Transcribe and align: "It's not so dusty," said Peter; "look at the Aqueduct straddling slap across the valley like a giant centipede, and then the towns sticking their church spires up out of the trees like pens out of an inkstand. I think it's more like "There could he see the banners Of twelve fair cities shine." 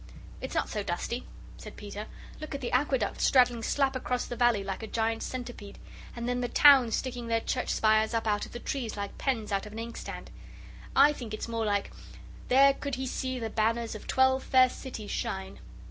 "It's 0.41 0.55
not 0.55 0.67
so 0.67 0.81
dusty," 0.81 1.27
said 1.57 1.75
Peter; 1.77 2.07
"look 2.39 2.55
at 2.55 2.61
the 2.61 2.71
Aqueduct 2.71 3.21
straddling 3.21 3.61
slap 3.61 3.95
across 3.95 4.25
the 4.25 4.35
valley 4.35 4.63
like 4.63 4.81
a 4.81 4.87
giant 4.87 5.21
centipede, 5.21 5.77
and 6.15 6.27
then 6.27 6.41
the 6.41 6.47
towns 6.47 6.95
sticking 6.95 7.27
their 7.27 7.39
church 7.39 7.69
spires 7.69 8.15
up 8.15 8.25
out 8.25 8.47
of 8.47 8.51
the 8.51 8.59
trees 8.59 8.97
like 8.97 9.19
pens 9.19 9.51
out 9.51 9.67
of 9.67 9.73
an 9.73 9.77
inkstand. 9.77 10.31
I 10.95 11.13
think 11.13 11.35
it's 11.35 11.47
more 11.47 11.65
like 11.65 11.91
"There 12.47 12.73
could 12.73 12.95
he 12.95 13.05
see 13.05 13.37
the 13.37 13.51
banners 13.51 13.93
Of 13.93 14.07
twelve 14.07 14.43
fair 14.43 14.69
cities 14.69 15.11
shine." 15.11 15.59